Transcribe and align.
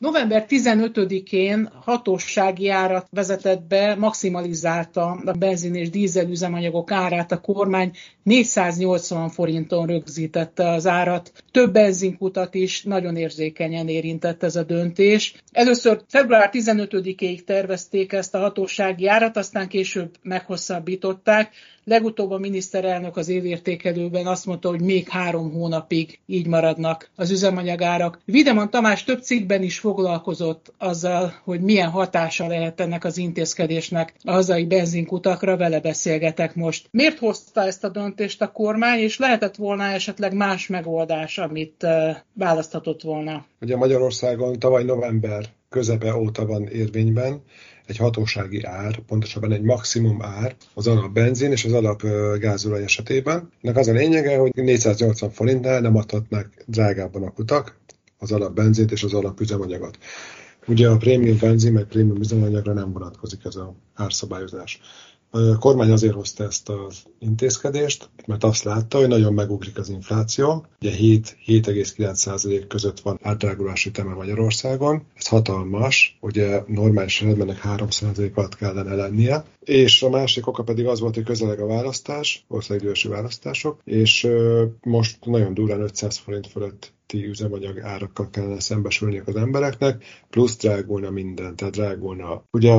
November 0.00 0.46
15-én 0.48 1.68
hatósági 1.84 2.68
árat 2.68 3.06
vezetett 3.10 3.62
be, 3.62 3.94
maximalizálta 3.94 5.20
a 5.24 5.32
benzin 5.32 5.74
és 5.74 5.90
dízel 5.90 6.30
üzemanyagok 6.30 6.90
árát 6.90 7.32
a 7.32 7.40
kormány, 7.40 7.92
480 8.22 9.28
forinton 9.28 9.86
rögzítette 9.86 10.70
az 10.70 10.86
árat. 10.86 11.32
Több 11.50 11.72
benzinkutat 11.72 12.54
is 12.54 12.82
nagyon 12.82 13.16
érzékenyen 13.16 13.88
érintett 13.88 14.42
ez 14.42 14.56
a 14.56 14.62
döntés. 14.62 15.34
Először 15.52 16.02
február 16.08 16.50
15-ig 16.52 17.44
tervezték 17.44 18.12
ezt 18.12 18.34
a 18.34 18.38
hatósági 18.38 19.08
árat, 19.08 19.36
aztán 19.36 19.68
később 19.68 20.10
meghosszabbították. 20.22 21.52
Legutóbb 21.84 22.30
a 22.30 22.38
miniszterelnök 22.38 23.16
az 23.16 23.28
évértékelőben 23.28 24.26
azt 24.26 24.46
mondta, 24.46 24.68
hogy 24.68 24.80
még 24.80 25.08
három 25.08 25.52
hónapig 25.52 26.18
így 26.26 26.46
maradnak 26.46 27.10
az 27.16 27.30
üzemanyagárak. 27.30 28.20
Videman 28.24 28.70
Tamás 28.70 29.04
több 29.04 29.22
cikkben 29.22 29.62
is 29.62 29.78
foglalkozott 29.78 30.72
azzal, 30.78 31.34
hogy 31.44 31.60
milyen 31.60 31.90
hatása 31.90 32.46
lehet 32.46 32.80
ennek 32.80 33.04
az 33.04 33.18
intézkedésnek 33.18 34.14
a 34.24 34.30
hazai 34.30 34.64
benzinkutakra, 34.64 35.56
vele 35.56 35.80
beszélgetek 35.80 36.54
most. 36.54 36.88
Miért 36.90 37.18
hozta 37.18 37.62
ezt 37.62 37.84
a 37.84 37.88
döntést 37.88 38.08
a 38.38 38.52
kormány, 38.52 38.98
és 38.98 39.18
lehetett 39.18 39.56
volna 39.56 39.84
esetleg 39.84 40.34
más 40.34 40.66
megoldás, 40.66 41.38
amit 41.38 41.86
választhatott 42.32 43.02
volna? 43.02 43.44
Ugye 43.60 43.76
Magyarországon 43.76 44.58
tavaly 44.58 44.84
november 44.84 45.44
közepe 45.68 46.14
óta 46.16 46.46
van 46.46 46.66
érvényben 46.66 47.42
egy 47.86 47.96
hatósági 47.96 48.62
ár, 48.62 48.98
pontosabban 48.98 49.52
egy 49.52 49.62
maximum 49.62 50.22
ár 50.22 50.54
az 50.74 50.86
alap 50.86 51.12
benzin 51.12 51.50
és 51.50 51.64
az 51.64 51.72
alap 51.72 52.02
gázolaj 52.38 52.82
esetében. 52.82 53.52
Ennek 53.62 53.76
az 53.76 53.88
a 53.88 53.92
lényege, 53.92 54.36
hogy 54.36 54.50
480 54.54 55.30
forintnál 55.30 55.80
nem 55.80 55.96
adhatnak 55.96 56.48
drágábban 56.66 57.22
a 57.22 57.30
kutak 57.30 57.78
az 58.18 58.32
alap 58.32 58.54
benzint 58.54 58.92
és 58.92 59.02
az 59.02 59.14
alap 59.14 59.40
üzemanyagot. 59.40 59.98
Ugye 60.66 60.88
a 60.88 60.96
prémium 60.96 61.38
benzin, 61.40 61.72
meg 61.72 61.84
prémium 61.84 62.20
üzemanyagra 62.20 62.72
nem 62.72 62.92
vonatkozik 62.92 63.44
ez 63.44 63.56
az 63.56 63.68
árszabályozás. 63.94 64.80
Kormány 65.58 65.90
azért 65.90 66.14
hozta 66.14 66.44
ezt 66.44 66.68
az 66.68 67.02
intézkedést, 67.18 68.08
mert 68.26 68.44
azt 68.44 68.64
látta, 68.64 68.98
hogy 68.98 69.08
nagyon 69.08 69.34
megugrik 69.34 69.78
az 69.78 69.88
infláció. 69.88 70.66
Ugye 70.80 70.90
7-7,9% 70.96 72.64
között 72.68 73.00
van 73.00 73.18
átdrágulási 73.22 73.90
teme 73.90 74.14
Magyarországon. 74.14 75.02
Ez 75.14 75.26
hatalmas, 75.26 76.18
ugye 76.20 76.62
normális 76.66 77.22
esetben 77.22 77.58
3% 77.62 78.34
alatt 78.34 78.56
kellene 78.56 78.94
lennie. 78.94 79.44
És 79.60 80.02
a 80.02 80.10
másik 80.10 80.46
oka 80.46 80.62
pedig 80.62 80.86
az 80.86 81.00
volt, 81.00 81.14
hogy 81.14 81.24
közeleg 81.24 81.60
a 81.60 81.66
választás, 81.66 82.44
országgyűlési 82.48 83.08
választások, 83.08 83.80
és 83.84 84.28
most 84.82 85.24
nagyon 85.24 85.54
durán 85.54 85.80
500 85.80 86.16
forint 86.16 86.46
fölött 86.46 86.92
közötti 87.10 87.28
üzemanyag 87.28 87.78
árakkal 87.78 88.30
kellene 88.30 88.60
szembesülniük 88.60 89.28
az 89.28 89.36
embereknek, 89.36 90.04
plusz 90.30 90.56
drágulna 90.56 91.10
minden, 91.10 91.56
tehát 91.56 91.74
drágulna. 91.74 92.42
Ugye 92.50 92.72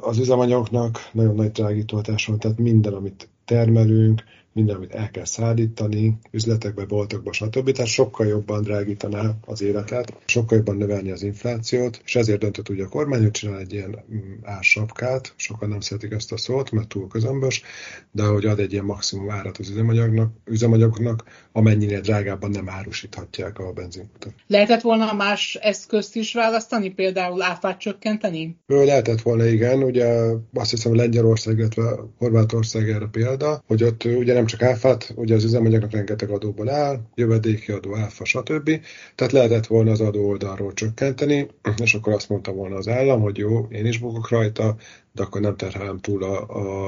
az 0.00 0.18
üzemanyagoknak 0.18 0.98
nagyon 1.12 1.34
nagy 1.34 1.50
drágítoltás 1.50 2.26
van, 2.26 2.38
tehát 2.38 2.58
minden, 2.58 2.92
amit 2.92 3.28
termelünk, 3.44 4.22
minden, 4.54 4.76
amit 4.76 4.94
el 4.94 5.10
kell 5.10 5.24
szállítani, 5.24 6.18
üzletekbe, 6.30 6.84
boltokba, 6.84 7.32
stb. 7.32 7.70
Tehát 7.70 7.90
sokkal 7.90 8.26
jobban 8.26 8.62
drágítaná 8.62 9.34
az 9.44 9.62
életet, 9.62 10.12
sokkal 10.26 10.56
jobban 10.56 10.76
növelni 10.76 11.10
az 11.10 11.22
inflációt, 11.22 12.00
és 12.04 12.16
ezért 12.16 12.40
döntött 12.40 12.68
ugye 12.68 12.84
a 12.84 12.88
kormány, 12.88 13.22
hogy 13.22 13.30
csinál 13.30 13.58
egy 13.58 13.72
ilyen 13.72 14.04
mm, 14.12 14.32
ársapkát, 14.42 15.32
sokan 15.36 15.68
nem 15.68 15.80
szeretik 15.80 16.12
ezt 16.12 16.32
a 16.32 16.36
szót, 16.36 16.70
mert 16.70 16.88
túl 16.88 17.08
közömbös, 17.08 17.62
de 18.10 18.22
hogy 18.22 18.46
ad 18.46 18.58
egy 18.58 18.72
ilyen 18.72 18.84
maximum 18.84 19.30
árat 19.30 19.58
az 19.58 19.68
üzemanyagnak, 19.68 20.32
üzemanyagoknak, 20.44 21.24
amennyinél 21.52 22.00
drágábban 22.00 22.50
nem 22.50 22.68
árusíthatják 22.68 23.58
a 23.58 23.72
benzinkutat. 23.72 24.32
Lehetett 24.46 24.80
volna 24.80 25.12
más 25.12 25.54
eszközt 25.54 26.16
is 26.16 26.34
választani, 26.34 26.90
például 26.90 27.42
áfát 27.42 27.78
csökkenteni? 27.78 28.56
Ő 28.66 28.84
lehetett 28.84 29.20
volna, 29.20 29.44
igen. 29.44 29.82
Ugye 29.82 30.06
azt 30.54 30.70
hiszem 30.70 30.94
Lengyelország, 30.94 31.58
illetve 31.58 31.82
Horvátország 32.18 32.90
erre 32.90 33.06
példa, 33.06 33.62
hogy 33.66 33.82
ott 33.84 34.04
ugye 34.04 34.34
nem 34.34 34.43
nem 34.44 34.58
csak 34.58 34.68
áfát, 34.68 35.12
ugye 35.16 35.34
az 35.34 35.44
üzemanyagnak 35.44 35.90
rengeteg 35.90 36.30
adóból 36.30 36.68
áll, 36.68 37.00
jövedéki 37.14 37.72
adó, 37.72 37.96
áfa, 37.96 38.24
stb. 38.24 38.80
Tehát 39.14 39.32
lehetett 39.32 39.66
volna 39.66 39.90
az 39.90 40.00
adó 40.00 40.28
oldalról 40.28 40.72
csökkenteni, 40.72 41.46
és 41.82 41.94
akkor 41.94 42.12
azt 42.12 42.28
mondta 42.28 42.52
volna 42.52 42.76
az 42.76 42.88
állam, 42.88 43.20
hogy 43.20 43.36
jó, 43.36 43.66
én 43.70 43.86
is 43.86 43.98
bukok 43.98 44.28
rajta, 44.28 44.76
de 45.12 45.22
akkor 45.22 45.40
nem 45.40 45.56
terhelem 45.56 45.98
túl 46.00 46.22
a, 46.22 46.40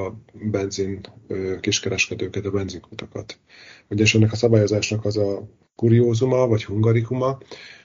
a 0.06 0.14
benzin 0.32 1.00
kiskereskedőket, 1.60 2.44
a 2.44 2.50
benzinkutakat. 2.50 3.38
Ugye 3.88 4.02
és 4.02 4.14
ennek 4.14 4.32
a 4.32 4.36
szabályozásnak 4.36 5.04
az 5.04 5.16
a 5.16 5.48
kuriózuma, 5.76 6.46
vagy 6.46 6.64
hungarikuma, 6.64 7.38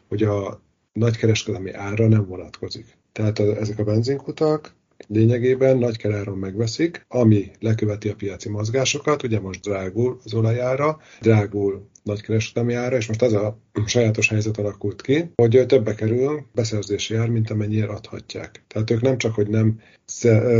hogy 0.08 0.24
a 0.24 0.62
nagykereskedelmi 0.94 1.74
ára 1.74 2.08
nem 2.08 2.26
vonatkozik. 2.26 2.98
Tehát 3.12 3.40
a, 3.40 3.44
ezek 3.58 3.80
a 3.80 3.84
benzinkutak 3.84 4.76
lényegében 5.08 5.78
nagy 5.78 5.98
keráron 5.98 6.38
megveszik, 6.38 7.06
ami 7.08 7.52
leköveti 7.60 8.10
a 8.10 8.16
piaci 8.16 8.50
mozgásokat, 8.50 9.24
ugye 9.24 9.40
most 9.40 9.62
drágul 9.62 10.20
az 10.24 10.34
olajára, 10.34 11.00
drágul 11.22 11.90
nagykereskedelmi 12.04 12.74
ára, 12.74 12.98
és 12.98 13.08
most 13.08 13.22
az 13.22 13.34
a 13.34 13.60
sajátos 13.86 14.30
helyzet 14.30 14.58
alakult 14.58 15.02
ki, 15.02 15.32
hogy 15.36 15.64
többe 15.68 15.96
kerül 15.96 16.46
beszerzési 16.54 17.16
ár, 17.16 17.30
mint 17.30 17.50
amennyire 17.50 17.88
adhatják. 17.88 18.64
Tehát 18.68 18.90
ők 18.90 19.02
nem 19.02 19.18
csak, 19.18 19.34
hogy 19.34 19.48
nem 19.48 19.80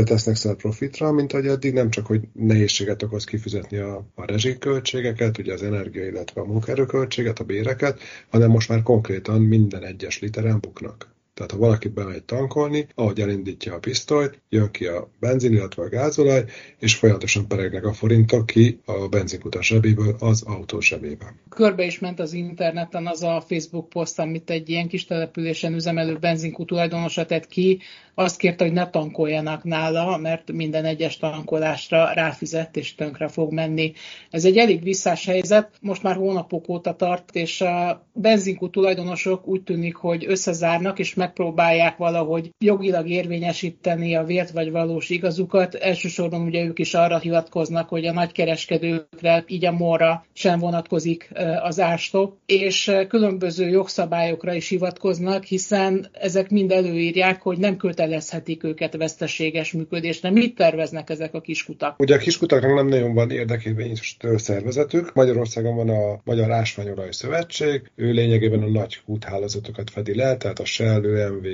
tesznek 0.04 0.36
szel 0.36 0.54
profitra, 0.54 1.12
mint 1.12 1.32
ahogy 1.32 1.46
eddig, 1.46 1.72
nem 1.72 1.90
csak, 1.90 2.06
hogy 2.06 2.20
nehézséget 2.32 3.02
okoz 3.02 3.24
kifizetni 3.24 3.76
a, 3.76 4.06
a 4.14 4.26
rezsiköltségeket, 4.26 5.38
ugye 5.38 5.52
az 5.52 5.62
energia, 5.62 6.06
illetve 6.06 6.40
a 6.40 6.44
munkaerőköltséget, 6.44 7.38
a 7.38 7.44
béreket, 7.44 8.00
hanem 8.30 8.50
most 8.50 8.68
már 8.68 8.82
konkrétan 8.82 9.42
minden 9.42 9.84
egyes 9.84 10.20
literen 10.20 10.58
buknak. 10.60 11.11
Tehát 11.34 11.50
ha 11.50 11.58
valaki 11.58 11.88
bemegy 11.88 12.24
tankolni, 12.24 12.86
ahogy 12.94 13.20
elindítja 13.20 13.74
a 13.74 13.78
pisztolyt, 13.78 14.40
jön 14.48 14.70
ki 14.70 14.86
a 14.86 15.10
benzin, 15.20 15.52
illetve 15.52 15.82
a 15.82 15.88
gázolaj, 15.88 16.44
és 16.78 16.94
folyamatosan 16.94 17.48
peregnek 17.48 17.84
a 17.84 17.92
forintok 17.92 18.46
ki 18.46 18.80
a 18.84 19.08
benzinkutas 19.08 19.66
zsebéből 19.66 20.16
az 20.18 20.42
autó 20.42 20.80
zsebébe. 20.80 21.34
Körbe 21.48 21.84
is 21.84 21.98
ment 21.98 22.20
az 22.20 22.32
interneten 22.32 23.06
az 23.06 23.22
a 23.22 23.44
Facebook 23.46 23.88
poszt, 23.88 24.18
amit 24.18 24.50
egy 24.50 24.68
ilyen 24.68 24.88
kis 24.88 25.04
településen 25.04 25.74
üzemelő 25.74 26.18
benzinkút 26.18 26.66
tulajdonosa 26.66 27.26
tett 27.26 27.46
ki, 27.46 27.80
azt 28.14 28.36
kérte, 28.36 28.64
hogy 28.64 28.72
ne 28.72 28.90
tankoljanak 28.90 29.64
nála, 29.64 30.16
mert 30.16 30.52
minden 30.52 30.84
egyes 30.84 31.16
tankolásra 31.16 32.12
ráfizet 32.12 32.76
és 32.76 32.94
tönkre 32.94 33.28
fog 33.28 33.52
menni. 33.52 33.92
Ez 34.30 34.44
egy 34.44 34.56
elég 34.56 34.82
visszás 34.82 35.26
helyzet, 35.26 35.70
most 35.80 36.02
már 36.02 36.16
hónapok 36.16 36.68
óta 36.68 36.94
tart, 36.96 37.34
és 37.34 37.60
a 37.60 38.06
benzinkút 38.12 38.70
tulajdonosok 38.72 39.46
úgy 39.46 39.62
tűnik, 39.62 39.94
hogy 39.94 40.24
összezárnak, 40.28 40.98
és 40.98 41.14
megpróbálják 41.14 41.96
valahogy 41.96 42.50
jogilag 42.58 43.08
érvényesíteni 43.08 44.14
a 44.14 44.24
vért 44.24 44.50
vagy 44.50 44.70
valós 44.70 45.10
igazukat. 45.10 45.74
Elsősorban 45.74 46.40
ugye 46.40 46.64
ők 46.64 46.78
is 46.78 46.94
arra 46.94 47.18
hivatkoznak, 47.18 47.88
hogy 47.88 48.06
a 48.06 48.12
nagykereskedőkre, 48.12 49.44
így 49.46 49.64
a 49.64 49.72
morra 49.72 50.24
sem 50.32 50.58
vonatkozik 50.58 51.30
az 51.62 51.80
árstop, 51.80 52.36
és 52.46 52.92
különböző 53.08 53.68
jogszabályokra 53.68 54.54
is 54.54 54.68
hivatkoznak, 54.68 55.44
hiszen 55.44 56.06
ezek 56.12 56.50
mind 56.50 56.70
előírják, 56.70 57.42
hogy 57.42 57.58
nem 57.58 57.76
kötelezhetik 58.02 58.64
őket 58.64 58.96
veszteséges 58.96 59.72
működésre. 59.72 60.30
Mit 60.30 60.54
terveznek 60.54 61.10
ezek 61.10 61.34
a 61.34 61.40
kiskutak? 61.40 62.00
Ugye 62.00 62.14
a 62.14 62.18
kiskutaknak 62.18 62.74
nem 62.74 62.86
nagyon 62.86 63.14
van 63.14 63.30
érdekérvényes 63.30 64.16
szervezetük. 64.36 65.14
Magyarországon 65.14 65.76
van 65.76 65.88
a 65.88 66.20
Magyar 66.24 66.50
Ásványolaj 66.50 67.12
Szövetség, 67.12 67.90
ő 67.94 68.10
lényegében 68.10 68.62
a 68.62 68.68
nagy 68.68 69.00
kúthálózatokat 69.04 69.90
fedi 69.90 70.14
le, 70.14 70.36
tehát 70.36 70.58
a 70.58 70.64
Shell, 70.64 71.04
ÖMV, 71.04 71.46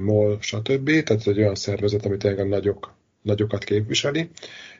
MOL, 0.00 0.38
stb. 0.40 1.02
Tehát 1.02 1.26
egy 1.26 1.38
olyan 1.38 1.54
szervezet, 1.54 2.04
amit 2.04 2.18
tényleg 2.18 2.40
a 2.40 2.48
nagyok, 2.48 2.96
nagyokat 3.28 3.64
képviseli, 3.64 4.28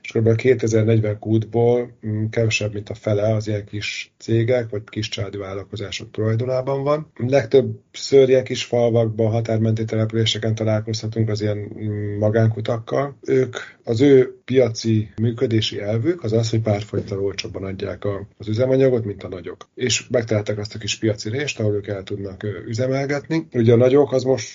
és 0.02 0.10
kb. 0.10 0.36
2040 0.36 1.18
kútból 1.18 1.90
mm, 2.06 2.24
kevesebb, 2.30 2.72
mint 2.72 2.88
a 2.88 2.94
fele 2.94 3.34
az 3.34 3.48
ilyen 3.48 3.64
kis 3.64 4.12
cégek, 4.18 4.70
vagy 4.70 4.82
kis 4.84 5.08
családi 5.08 5.38
vállalkozások 5.38 6.10
tulajdonában 6.10 6.82
van. 6.82 7.10
Legtöbb 7.16 7.80
ilyen 8.10 8.44
kis 8.44 8.64
falvakban, 8.64 9.30
határmenti 9.30 9.84
településeken 9.84 10.54
találkozhatunk 10.54 11.28
az 11.28 11.40
ilyen 11.40 11.56
mm, 11.56 12.18
magánkutakkal. 12.18 13.18
Ők, 13.26 13.56
az 13.84 14.00
ő 14.00 14.38
piaci 14.44 15.08
működési 15.20 15.80
elvük 15.80 16.22
az 16.22 16.32
az, 16.32 16.50
hogy 16.50 16.60
párfolytal 16.60 17.24
olcsóbban 17.24 17.64
adják 17.64 18.04
a, 18.04 18.26
az 18.38 18.48
üzemanyagot, 18.48 19.04
mint 19.04 19.22
a 19.22 19.28
nagyok. 19.28 19.68
És 19.74 20.08
megtalálták 20.08 20.58
azt 20.58 20.74
a 20.74 20.78
kis 20.78 20.98
piaci 20.98 21.30
részt, 21.30 21.60
ahol 21.60 21.74
ők 21.74 21.86
el 21.86 22.02
tudnak 22.02 22.46
üzemelgetni. 22.66 23.46
Ugye 23.52 23.72
a 23.72 23.76
nagyok 23.76 24.12
az 24.12 24.22
most 24.22 24.48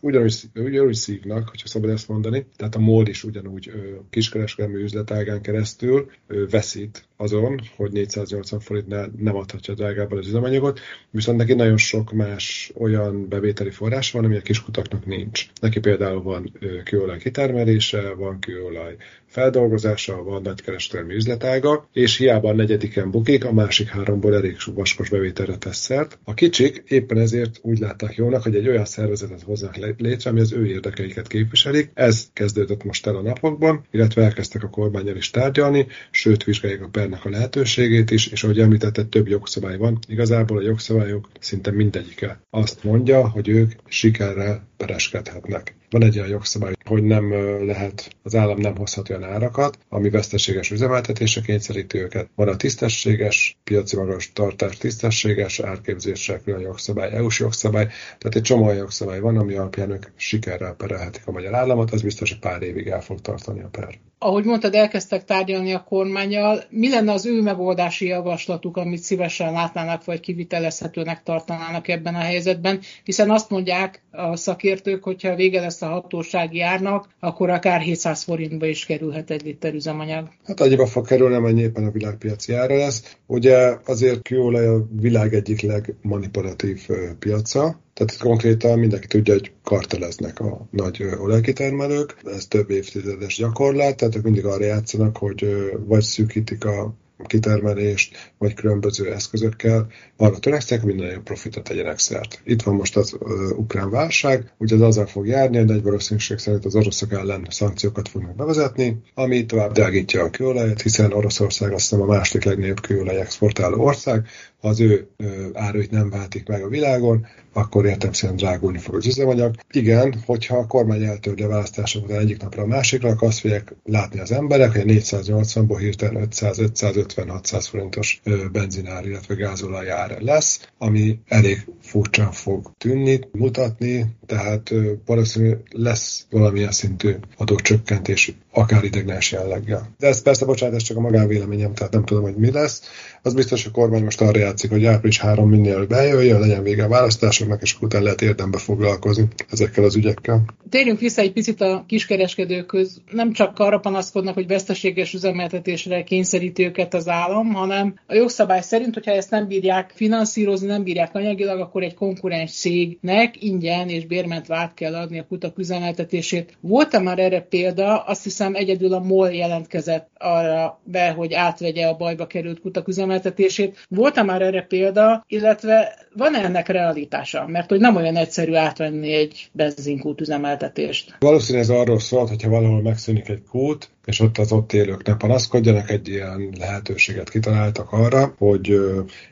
ugyanúgy, 0.00 0.40
ugyanúgy 0.54 0.94
szívnak, 0.94 1.48
hogyha 1.48 1.68
szabad 1.68 1.90
ezt 1.90 2.08
mondani, 2.08 2.46
tehát 2.56 2.74
a 2.74 2.78
MOL 2.78 3.06
is 3.06 3.24
ugyanúgy 3.28 3.72
kiskereskedelmi 4.10 4.82
üzletágán 4.82 5.42
keresztül 5.42 6.10
veszít 6.50 7.07
azon, 7.20 7.60
hogy 7.76 7.92
480 7.92 8.60
forintnál 8.60 9.12
nem 9.18 9.36
adhatja 9.36 9.74
drágábban 9.74 10.18
az 10.18 10.26
üzemanyagot, 10.26 10.80
viszont 11.10 11.38
neki 11.38 11.54
nagyon 11.54 11.76
sok 11.76 12.12
más 12.12 12.72
olyan 12.74 13.28
bevételi 13.28 13.70
forrás 13.70 14.10
van, 14.10 14.24
ami 14.24 14.36
a 14.36 14.40
kiskutaknak 14.40 15.06
nincs. 15.06 15.46
Neki 15.60 15.80
például 15.80 16.22
van 16.22 16.52
kőolaj 16.84 17.18
kitermelése, 17.18 18.14
van 18.14 18.38
kőolaj 18.40 18.96
feldolgozása, 19.26 20.22
van 20.22 20.42
nagykereskedelmi 20.42 21.14
üzletága, 21.14 21.88
és 21.92 22.16
hiába 22.16 22.48
a 22.48 22.54
negyediken 22.54 23.10
bukik, 23.10 23.44
a 23.44 23.52
másik 23.52 23.88
háromból 23.88 24.34
elég 24.34 24.56
vaskos 24.74 25.08
bevételre 25.08 25.56
tesz 25.56 25.78
szert. 25.78 26.18
A 26.24 26.34
kicsik 26.34 26.82
éppen 26.86 27.18
ezért 27.18 27.58
úgy 27.62 27.78
látták 27.78 28.14
jónak, 28.14 28.42
hogy 28.42 28.54
egy 28.54 28.68
olyan 28.68 28.84
szervezetet 28.84 29.42
hoznak 29.42 29.76
létre, 29.98 30.30
ami 30.30 30.40
az 30.40 30.52
ő 30.52 30.66
érdekeiket 30.66 31.26
képviselik. 31.26 31.90
Ez 31.94 32.28
kezdődött 32.32 32.84
most 32.84 33.06
el 33.06 33.16
a 33.16 33.22
napokban, 33.22 33.84
illetve 33.90 34.22
elkezdtek 34.22 34.62
a 34.62 34.68
kormányjal 34.68 35.16
is 35.16 35.30
tárgyalni, 35.30 35.86
sőt 36.10 36.44
vizsgálják 36.44 36.82
a 36.82 36.88
pernek 37.08 37.24
a 37.24 37.36
lehetőségét 37.36 38.10
is, 38.10 38.26
és 38.26 38.44
ahogy 38.44 38.60
említette, 38.60 39.04
több 39.04 39.28
jogszabály 39.28 39.76
van. 39.76 39.98
Igazából 40.08 40.58
a 40.58 40.62
jogszabályok 40.62 41.28
szinte 41.40 41.70
mindegyike 41.70 42.40
azt 42.50 42.84
mondja, 42.84 43.28
hogy 43.28 43.48
ők 43.48 43.72
sikerrel 43.88 44.67
pereskedhetnek. 44.78 45.76
Van 45.90 46.02
egy 46.02 46.16
olyan 46.18 46.28
jogszabály, 46.28 46.72
hogy 46.84 47.02
nem 47.02 47.32
lehet, 47.66 48.16
az 48.22 48.34
állam 48.34 48.58
nem 48.58 48.76
hozhat 48.76 49.10
olyan 49.10 49.24
árakat, 49.24 49.78
ami 49.88 50.10
veszteséges 50.10 50.70
üzemeltetésre 50.70 51.40
kényszeríti 51.40 51.98
őket. 51.98 52.28
Van 52.34 52.48
a 52.48 52.56
tisztességes, 52.56 53.56
piaci 53.64 53.96
magas 53.96 54.32
tartás 54.32 54.76
tisztességes 54.76 55.60
árképzésre 55.60 56.40
külön 56.44 56.60
jogszabály, 56.60 57.12
EU-s 57.12 57.38
jogszabály, 57.38 57.86
tehát 57.86 58.36
egy 58.36 58.42
csomó 58.42 58.72
jogszabály 58.72 59.20
van, 59.20 59.36
ami 59.36 59.54
alapján 59.54 59.90
ők 59.90 60.06
sikerrel 60.16 60.74
perelhetik 60.74 61.22
a 61.26 61.30
magyar 61.30 61.54
államot, 61.54 61.90
az 61.90 62.02
biztos, 62.02 62.30
hogy 62.30 62.38
pár 62.38 62.62
évig 62.62 62.86
el 62.86 63.00
fog 63.00 63.20
tartani 63.20 63.60
a 63.60 63.68
per. 63.68 63.98
Ahogy 64.18 64.44
mondtad, 64.44 64.74
elkezdtek 64.74 65.24
tárgyalni 65.24 65.72
a 65.72 65.84
kormányjal. 65.84 66.62
Mi 66.70 66.88
lenne 66.88 67.12
az 67.12 67.26
ő 67.26 67.42
megoldási 67.42 68.06
javaslatuk, 68.06 68.76
amit 68.76 69.02
szívesen 69.02 69.52
látnának, 69.52 70.04
vagy 70.04 70.20
kivitelezhetőnek 70.20 71.22
tartanának 71.22 71.88
ebben 71.88 72.14
a 72.14 72.18
helyzetben? 72.18 72.80
Hiszen 73.04 73.30
azt 73.30 73.50
mondják 73.50 74.02
a 74.10 74.36
szakértők, 74.36 74.67
hogyha 75.00 75.34
vége 75.34 75.60
lesz 75.60 75.82
a 75.82 75.86
hatósági 75.86 76.60
árnak, 76.60 77.08
akkor 77.20 77.50
akár 77.50 77.80
700 77.80 78.22
forintba 78.22 78.66
is 78.66 78.86
kerülhet 78.86 79.30
egy 79.30 79.42
liter 79.44 79.74
üzemanyag. 79.74 80.28
Hát 80.44 80.60
annyiba 80.60 80.86
fog 80.86 81.06
kerülni, 81.06 81.34
amennyi 81.34 81.60
éppen 81.60 81.84
a 81.84 81.90
világpiaci 81.90 82.52
ára 82.52 82.76
lesz. 82.76 83.16
Ugye 83.26 83.76
azért 83.84 84.22
kőolaj 84.22 84.66
a 84.66 84.86
világ 85.00 85.34
egyik 85.34 85.60
legmanipulatív 85.60 86.88
piaca, 87.18 87.80
tehát 87.94 88.18
konkrétan 88.18 88.78
mindenki 88.78 89.06
tudja, 89.06 89.32
hogy 89.32 89.52
karteleznek 89.64 90.40
a 90.40 90.66
nagy 90.70 91.04
olajkitermelők, 91.18 92.16
ez 92.24 92.46
több 92.46 92.70
évtizedes 92.70 93.36
gyakorlat, 93.36 93.96
tehát 93.96 94.16
ők 94.16 94.22
mindig 94.22 94.44
arra 94.44 94.64
játszanak, 94.64 95.16
hogy 95.16 95.46
vagy 95.86 96.02
szűkítik 96.02 96.64
a 96.64 96.94
kitermelést, 97.26 98.32
vagy 98.38 98.54
különböző 98.54 99.12
eszközökkel 99.12 99.86
arra 100.16 100.38
törekszenek, 100.38 100.84
hogy 100.84 100.94
minél 100.94 101.20
profitot 101.20 101.64
tegyenek 101.64 101.98
szert. 101.98 102.40
Itt 102.44 102.62
van 102.62 102.74
most 102.74 102.96
az 102.96 103.16
uh, 103.20 103.58
ukrán 103.58 103.90
válság, 103.90 104.52
ugye 104.58 104.74
az 104.74 104.80
azzal 104.80 105.06
fog 105.06 105.26
járni, 105.26 105.56
hogy 105.56 105.66
nagy 105.66 105.82
valószínűség 105.82 106.38
szerint 106.38 106.64
az 106.64 106.74
oroszok 106.74 107.12
ellen 107.12 107.46
szankciókat 107.50 108.08
fognak 108.08 108.36
bevezetni, 108.36 108.96
ami 109.14 109.46
tovább 109.46 109.72
drágítja 109.72 110.22
a 110.22 110.30
kőolajat, 110.30 110.82
hiszen 110.82 111.12
Oroszország 111.12 111.72
azt 111.72 111.88
hiszem 111.88 112.02
a 112.02 112.06
második 112.06 112.44
legnagyobb 112.44 112.80
kőolaj 112.80 113.20
exportáló 113.20 113.84
ország, 113.84 114.26
az 114.60 114.80
ő 114.80 115.08
árait 115.52 115.90
nem 115.90 116.10
váltik 116.10 116.48
meg 116.48 116.62
a 116.62 116.68
világon, 116.68 117.26
akkor 117.52 117.86
értem 117.86 118.36
drágulni 118.36 118.78
fog 118.78 118.94
az 118.94 119.06
üzemanyag. 119.06 119.54
Igen, 119.70 120.14
hogyha 120.26 120.56
a 120.56 120.66
kormány 120.66 121.02
eltörli 121.02 121.42
a 121.42 121.48
választások 121.48 122.04
után 122.04 122.18
egyik 122.18 122.42
napra 122.42 122.62
a 122.62 122.66
másikra, 122.66 123.08
akkor 123.08 123.28
azt 123.28 123.38
fogják 123.38 123.74
látni 123.84 124.20
az 124.20 124.32
emberek, 124.32 124.72
hogy 124.72 124.80
a 124.80 124.84
480-ból 124.84 125.76
hirtelen 125.78 126.22
500, 126.22 126.58
550, 126.58 127.28
600 127.28 127.66
forintos 127.66 128.20
benzinár, 128.52 129.06
illetve 129.06 129.34
gázolaj 129.34 129.90
ár 129.90 130.20
lesz, 130.20 130.68
ami 130.78 131.18
elég 131.28 131.66
furcsán 131.82 132.32
fog 132.32 132.72
tűnni, 132.78 133.20
mutatni, 133.32 134.06
tehát 134.26 134.74
valószínű 135.06 135.52
lesz 135.70 136.26
valamilyen 136.30 136.72
szintű 136.72 137.14
adócsökkentés, 137.36 138.36
akár 138.52 138.84
ideglenes 138.84 139.32
jelleggel. 139.32 139.94
De 139.98 140.06
ez 140.06 140.22
persze, 140.22 140.44
bocsánat, 140.44 140.74
ez 140.74 140.82
csak 140.82 140.96
a 140.96 141.00
magánvéleményem, 141.00 141.74
tehát 141.74 141.92
nem 141.92 142.04
tudom, 142.04 142.22
hogy 142.22 142.36
mi 142.36 142.50
lesz. 142.50 142.82
Az 143.22 143.34
biztos, 143.34 143.62
hogy 143.62 143.72
a 143.74 143.78
kormány 143.78 144.04
most 144.04 144.20
arra 144.20 144.38
játszik, 144.48 144.70
hogy 144.70 144.84
április 144.84 145.20
3 145.20 145.48
minél 145.48 145.86
bejöjjön, 145.86 146.40
legyen 146.40 146.62
vége 146.62 146.84
a 146.84 146.88
választásoknak, 146.88 147.62
és 147.62 147.76
utána 147.80 148.04
lehet 148.04 148.22
érdembe 148.22 148.58
foglalkozni 148.58 149.28
ezekkel 149.50 149.84
az 149.84 149.96
ügyekkel. 149.96 150.44
Térjünk 150.70 151.00
vissza 151.00 151.22
egy 151.22 151.32
picit 151.32 151.60
a 151.60 151.84
kiskereskedőkhöz. 151.86 153.00
Nem 153.10 153.32
csak 153.32 153.58
arra 153.58 153.78
panaszkodnak, 153.78 154.34
hogy 154.34 154.46
veszteséges 154.46 155.14
üzemeltetésre 155.14 156.02
kényszeríti 156.02 156.64
őket 156.64 156.94
az 156.94 157.08
állam, 157.08 157.52
hanem 157.52 157.94
a 158.06 158.14
jogszabály 158.14 158.62
szerint, 158.62 158.94
hogyha 158.94 159.12
ezt 159.12 159.30
nem 159.30 159.46
bírják 159.46 159.92
finanszírozni, 159.94 160.66
nem 160.66 160.82
bírják 160.82 161.14
anyagilag, 161.14 161.60
akkor 161.60 161.82
egy 161.82 161.94
konkurens 161.94 162.52
cégnek 162.52 163.42
ingyen 163.42 163.88
és 163.88 164.06
bérment 164.06 164.50
át 164.50 164.74
kell 164.74 164.94
adni 164.94 165.18
a 165.18 165.26
kutak 165.28 165.58
üzemeltetését. 165.58 166.56
Volt-e 166.60 166.98
már 166.98 167.18
erre 167.18 167.40
példa? 167.40 167.98
Azt 167.98 168.24
hiszem 168.24 168.54
egyedül 168.54 168.92
a 168.92 169.00
MOL 169.00 169.32
jelentkezett 169.32 170.08
arra 170.18 170.80
be, 170.84 171.10
hogy 171.10 171.34
átvegye 171.34 171.86
a 171.86 171.96
bajba 171.96 172.26
került 172.26 172.60
kutak 172.60 172.88
üzemeltetését. 172.88 173.86
Volt-e 173.88 174.22
már 174.22 174.37
erre 174.42 174.62
példa, 174.62 175.24
illetve 175.28 175.98
van 176.14 176.34
-e 176.34 176.44
ennek 176.44 176.68
realitása? 176.68 177.46
Mert 177.46 177.68
hogy 177.68 177.80
nem 177.80 177.96
olyan 177.96 178.16
egyszerű 178.16 178.54
átvenni 178.54 179.12
egy 179.12 179.50
benzinkút 179.52 180.20
üzemeltetést. 180.20 181.16
Valószínűleg 181.18 181.68
ez 181.68 181.74
arról 181.74 181.98
szólt, 181.98 182.28
hogyha 182.28 182.50
valahol 182.50 182.82
megszűnik 182.82 183.28
egy 183.28 183.42
kút, 183.50 183.90
és 184.04 184.20
ott 184.20 184.38
az 184.38 184.52
ott 184.52 184.72
élők 184.72 185.06
ne 185.06 185.16
panaszkodjanak, 185.16 185.90
egy 185.90 186.08
ilyen 186.08 186.54
lehetőséget 186.58 187.30
kitaláltak 187.30 187.92
arra, 187.92 188.34
hogy 188.38 188.80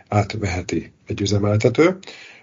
átveheti 0.08 0.92
egy 1.06 1.20
üzemeltető. 1.20 1.98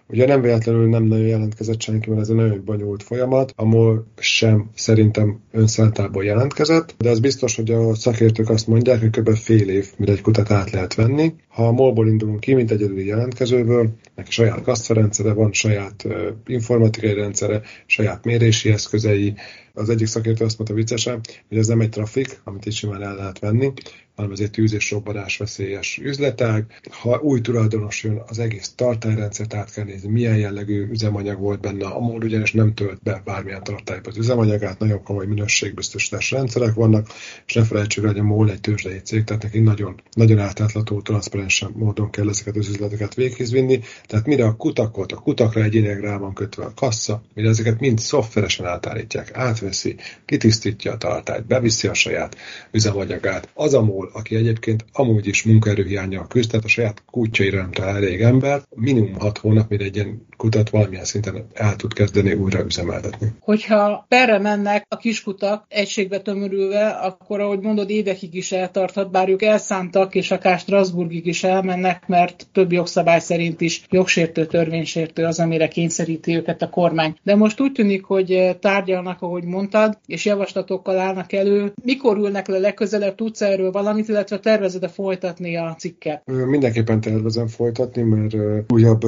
Ugye 0.07 0.25
nem 0.25 0.41
véletlenül 0.41 0.89
nem 0.89 1.03
nagyon 1.03 1.27
jelentkezett 1.27 1.81
senki, 1.81 2.09
mert 2.09 2.21
ez 2.21 2.29
egy 2.29 2.35
nagyon 2.35 2.61
bonyolult 2.65 3.03
folyamat. 3.03 3.53
A 3.55 3.65
MOL 3.65 4.05
sem 4.17 4.69
szerintem 4.75 5.39
önszentából 5.51 6.23
jelentkezett, 6.23 6.95
de 6.97 7.09
az 7.09 7.19
biztos, 7.19 7.55
hogy 7.55 7.71
a 7.71 7.95
szakértők 7.95 8.49
azt 8.49 8.67
mondják, 8.67 8.99
hogy 8.99 9.09
kb. 9.09 9.35
fél 9.35 9.69
év, 9.69 9.87
mire 9.97 10.11
egy 10.11 10.21
kutat 10.21 10.51
át 10.51 10.71
lehet 10.71 10.95
venni. 10.95 11.33
Ha 11.47 11.67
a 11.67 11.71
MOL-ból 11.71 12.07
indulunk 12.07 12.39
ki, 12.39 12.53
mint 12.53 12.71
egyedüli 12.71 13.05
jelentkezőből, 13.05 13.89
neki 14.15 14.31
saját 14.31 14.61
kasszarendszere 14.61 15.33
van, 15.33 15.53
saját 15.53 16.03
uh, 16.03 16.13
informatikai 16.45 17.13
rendszere, 17.13 17.61
saját 17.85 18.25
mérési 18.25 18.71
eszközei, 18.71 19.33
az 19.75 19.89
egyik 19.89 20.07
szakértő 20.07 20.45
azt 20.45 20.57
mondta 20.57 20.75
viccesen, 20.75 21.21
hogy 21.47 21.57
ez 21.57 21.67
nem 21.67 21.81
egy 21.81 21.89
trafik, 21.89 22.41
amit 22.43 22.65
is 22.65 22.75
simán 22.75 23.03
el 23.03 23.15
lehet 23.15 23.39
venni, 23.39 23.73
hanem 24.15 24.31
ez 24.31 24.39
egy 24.39 24.51
tűz 24.51 24.73
és 24.73 24.91
robbanás 24.91 25.37
veszélyes 25.37 25.99
üzletág. 26.03 26.65
Ha 26.89 27.19
új 27.21 27.41
tulajdonos 27.41 28.03
jön, 28.03 28.21
az 28.27 28.39
egész 28.39 28.73
tartályrendszert 28.75 29.53
át 29.53 29.73
kell 29.73 29.83
nézni, 29.83 30.09
milyen 30.09 30.37
jellegű 30.37 30.87
üzemanyag 30.91 31.39
volt 31.39 31.61
benne. 31.61 31.85
A 31.85 31.99
MOL 31.99 32.23
ugyanis 32.23 32.51
nem 32.53 32.73
tölt 32.73 33.03
be 33.03 33.21
bármilyen 33.25 33.63
tartályba 33.63 34.09
az 34.09 34.17
üzemanyagát, 34.17 34.79
nagyon 34.79 35.03
komoly 35.03 35.25
minőségbiztosítási 35.25 36.35
rendszerek 36.35 36.73
vannak, 36.73 37.07
és 37.45 37.53
ne 37.53 37.63
felejtsük, 37.63 38.05
hogy 38.05 38.17
a 38.17 38.23
MOL 38.23 38.51
egy 38.51 38.61
tőzsdei 38.61 38.99
cég, 38.99 39.23
tehát 39.23 39.43
neki 39.43 39.59
nagyon, 39.59 40.01
nagyon 40.11 40.39
átlátható, 40.39 41.01
transzparensen 41.01 41.71
módon 41.75 42.09
kell 42.09 42.29
ezeket 42.29 42.57
az 42.57 42.67
üzleteket 42.67 43.13
véghez 43.13 43.51
vinni. 43.51 43.79
Tehát 44.05 44.25
mire 44.25 44.45
a 44.45 44.55
kutakot, 44.55 45.11
a 45.11 45.17
kutakra 45.17 45.63
egy 45.63 45.83
rá 45.83 46.17
van 46.17 46.33
kötve 46.33 46.63
a 46.63 46.73
kassa, 46.75 47.23
mire 47.33 47.49
ezeket 47.49 47.79
mind 47.79 47.99
szoftveresen 47.99 48.65
átállítják, 48.65 49.37
átveszi, 49.63 49.95
kitisztítja 50.25 50.91
a 50.91 50.97
tartályt, 50.97 51.47
beviszi 51.47 51.87
a 51.87 51.93
saját 51.93 52.35
üzemanyagát. 52.71 53.49
Az 53.53 53.73
a 53.73 53.81
Például, 53.93 54.09
aki 54.13 54.35
egyébként 54.35 54.85
amúgy 54.91 55.27
is 55.27 55.43
munkaerőhiányjal 55.43 56.27
küzd, 56.27 56.49
tehát 56.49 56.65
a 56.65 56.69
saját 56.69 57.03
kútjaira 57.11 57.57
nem 57.57 57.71
talál 57.71 57.95
elég 57.95 58.21
ember, 58.21 58.61
minimum 58.69 59.19
hat 59.19 59.37
hónap, 59.37 59.69
mire 59.69 59.83
egy 59.83 59.95
ilyen 59.95 60.25
kutat 60.37 60.69
valamilyen 60.69 61.05
szinten 61.05 61.45
el 61.53 61.75
tud 61.75 61.93
kezdeni 61.93 62.33
újra 62.33 62.63
üzemeltetni. 62.65 63.27
Hogyha 63.39 64.05
perre 64.07 64.39
mennek 64.39 64.85
a 64.89 64.97
kiskutak 64.97 65.65
egységbe 65.67 66.19
tömörülve, 66.19 66.87
akkor 66.87 67.39
ahogy 67.39 67.59
mondod, 67.59 67.89
évekig 67.89 68.33
is 68.33 68.51
eltarthat, 68.51 69.11
bár 69.11 69.29
ők 69.29 69.41
elszántak, 69.41 70.15
és 70.15 70.31
akár 70.31 70.59
Strasbourgig 70.59 71.25
is 71.25 71.43
elmennek, 71.43 72.07
mert 72.07 72.47
több 72.51 72.71
jogszabály 72.71 73.19
szerint 73.19 73.61
is 73.61 73.85
jogsértő, 73.89 74.45
törvénysértő 74.45 75.23
az, 75.23 75.39
amire 75.39 75.67
kényszeríti 75.67 76.35
őket 76.35 76.61
a 76.61 76.69
kormány. 76.69 77.15
De 77.23 77.35
most 77.35 77.61
úgy 77.61 77.71
tűnik, 77.71 78.03
hogy 78.03 78.57
tárgyalnak, 78.59 79.21
ahogy 79.21 79.43
mondtad, 79.53 79.97
és 80.05 80.25
javaslatokkal 80.25 80.99
állnak 80.99 81.33
elő. 81.33 81.73
Mikor 81.83 82.17
ülnek 82.17 82.47
le 82.47 82.57
legközelebb, 82.57 83.15
tudsz 83.15 83.41
erről 83.41 83.71
valamit? 83.71 84.11
illetve 84.13 84.39
tervezed-e 84.39 84.87
folytatni 84.87 85.57
a 85.57 85.75
cikket? 85.77 86.21
Mindenképpen 86.25 87.01
tervezem 87.01 87.47
folytatni, 87.47 88.01
mert 88.01 88.35
újabb 88.73 89.01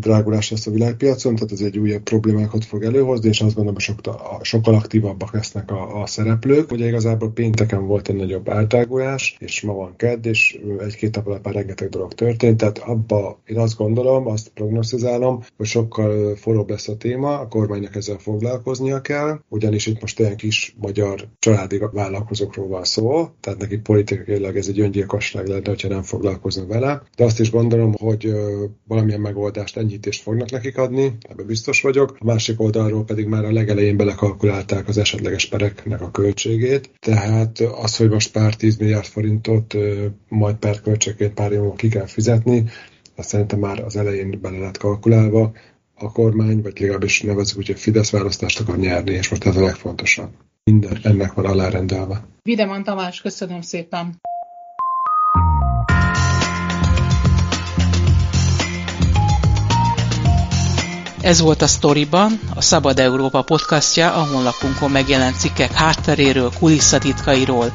drágulás 0.00 0.50
lesz 0.50 0.66
a 0.66 0.70
világpiacon, 0.70 1.34
tehát 1.34 1.52
ez 1.52 1.60
egy 1.60 1.78
újabb 1.78 2.02
problémákat 2.02 2.64
fog 2.64 2.82
előhozni, 2.82 3.28
és 3.28 3.40
azt 3.40 3.54
gondolom, 3.54 3.78
hogy 3.84 4.14
sokkal 4.42 4.74
aktívabbak 4.74 5.32
lesznek 5.32 5.70
a, 5.70 6.02
a 6.02 6.06
szereplők. 6.06 6.72
Ugye 6.72 6.86
igazából 6.86 7.30
pénteken 7.32 7.86
volt 7.86 8.08
egy 8.08 8.16
nagyobb 8.16 8.48
átdrágulás, 8.48 9.36
és 9.38 9.60
ma 9.60 9.72
van 9.72 9.96
kedd, 9.96 10.26
és 10.26 10.60
egy-két 10.78 11.14
nap 11.14 11.26
alatt 11.26 11.44
már 11.44 11.54
rengeteg 11.54 11.88
dolog 11.88 12.14
történt, 12.14 12.56
tehát 12.56 12.78
abba 12.78 13.38
én 13.46 13.58
azt 13.58 13.76
gondolom, 13.76 14.26
azt 14.26 14.48
prognosztizálom, 14.48 15.42
hogy 15.56 15.66
sokkal 15.66 16.36
forróbb 16.36 16.70
lesz 16.70 16.88
a 16.88 16.96
téma, 16.96 17.38
a 17.38 17.48
kormánynak 17.48 17.96
ezzel 17.96 18.18
foglalkoznia 18.18 19.00
kell, 19.00 19.40
ugyanis 19.70 19.86
itt 19.86 20.00
most 20.00 20.20
olyan 20.20 20.36
kis 20.36 20.74
magyar 20.78 21.28
családi 21.38 21.80
vállalkozókról 21.92 22.68
van 22.68 22.84
szó, 22.84 23.28
tehát 23.40 23.58
neki 23.58 23.78
politikailag 23.78 24.56
ez 24.56 24.68
egy 24.68 24.80
öngyilkosság 24.80 25.46
lenne, 25.46 25.68
hogyha 25.68 25.88
nem 25.88 26.02
foglalkoznak 26.02 26.68
vele, 26.68 27.02
de 27.16 27.24
azt 27.24 27.40
is 27.40 27.50
gondolom, 27.50 27.92
hogy 27.92 28.32
valamilyen 28.86 29.20
megoldást, 29.20 29.76
enyhítést 29.76 30.22
fognak 30.22 30.50
nekik 30.50 30.78
adni, 30.78 31.16
ebben 31.28 31.46
biztos 31.46 31.82
vagyok. 31.82 32.16
A 32.18 32.24
másik 32.24 32.60
oldalról 32.60 33.04
pedig 33.04 33.26
már 33.26 33.44
a 33.44 33.52
legelején 33.52 33.96
belekalkulálták 33.96 34.88
az 34.88 34.98
esetleges 34.98 35.48
pereknek 35.48 36.00
a 36.00 36.10
költségét, 36.10 36.90
tehát 36.98 37.58
az, 37.58 37.96
hogy 37.96 38.08
most 38.08 38.32
pár 38.32 38.54
10 38.54 38.76
milliárd 38.76 39.06
forintot 39.06 39.74
majd 40.28 40.56
per 40.56 40.80
költségként 40.80 41.34
pár 41.34 41.52
ki 41.76 41.88
kell 41.88 42.06
fizetni, 42.06 42.64
azt 43.16 43.28
szerintem 43.28 43.58
már 43.58 43.84
az 43.84 43.96
elején 43.96 44.38
bele 44.42 44.58
lett 44.58 44.76
kalkulálva, 44.76 45.52
a 46.02 46.12
kormány, 46.12 46.62
vagy 46.62 46.80
legalábbis 46.80 47.20
nevezzük 47.20 47.58
úgy, 47.58 47.66
hogy 47.66 47.78
Fidesz 47.78 48.10
választást 48.10 48.60
akar 48.60 48.76
nyerni, 48.76 49.12
és 49.12 49.28
most 49.28 49.44
ez 49.44 49.56
a 49.56 49.60
legfontosabb. 49.60 50.30
Minden 50.64 50.98
ennek 51.02 51.32
van 51.32 51.44
alárendelve. 51.44 52.24
Videman 52.42 52.82
Tamás, 52.82 53.20
köszönöm 53.20 53.60
szépen! 53.60 54.20
Ez 61.20 61.40
volt 61.40 61.62
a 61.62 61.66
Storyban, 61.66 62.40
a 62.54 62.60
Szabad 62.60 62.98
Európa 62.98 63.42
podcastja, 63.42 64.12
a 64.12 64.26
honlapunkon 64.26 64.90
megjelent 64.90 65.38
cikkek 65.38 65.72
hátteréről, 65.72 66.50
kulisszatitkairól. 66.58 67.72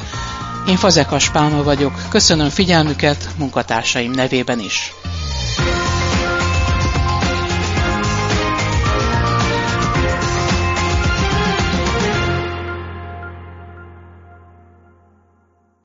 Én 0.67 0.75
Fazekas 0.75 1.31
Pálma 1.31 1.63
vagyok, 1.63 1.93
köszönöm 2.09 2.49
figyelmüket 2.49 3.29
munkatársaim 3.37 4.11
nevében 4.11 4.59
is. 4.59 4.93